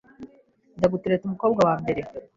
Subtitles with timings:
[0.75, 2.01] njya gutereta umukobwa wa mbere